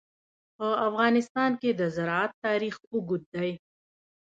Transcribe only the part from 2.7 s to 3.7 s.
اوږد دی.